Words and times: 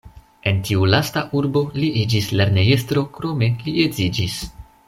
En 0.51 0.61
tiu 0.69 0.85
lasta 0.93 1.23
urbo 1.41 1.63
li 1.77 1.91
iĝis 2.05 2.31
lernejestro, 2.39 3.07
krome 3.19 3.55
li 3.69 3.77
edziĝis. 3.89 4.45